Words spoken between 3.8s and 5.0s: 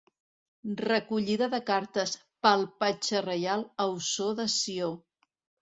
a Ossó de Sió.